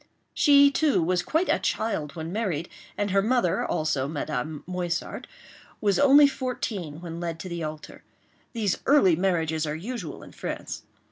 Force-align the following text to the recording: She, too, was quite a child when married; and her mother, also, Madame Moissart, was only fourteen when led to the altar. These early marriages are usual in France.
She, 0.33 0.71
too, 0.71 1.03
was 1.03 1.21
quite 1.21 1.47
a 1.47 1.59
child 1.59 2.15
when 2.15 2.31
married; 2.33 2.69
and 2.97 3.11
her 3.11 3.21
mother, 3.21 3.63
also, 3.63 4.07
Madame 4.07 4.63
Moissart, 4.65 5.27
was 5.79 5.99
only 5.99 6.27
fourteen 6.27 7.01
when 7.01 7.19
led 7.19 7.39
to 7.41 7.49
the 7.49 7.61
altar. 7.63 8.01
These 8.53 8.79
early 8.87 9.15
marriages 9.15 9.67
are 9.67 9.75
usual 9.75 10.23
in 10.23 10.31
France. 10.31 10.81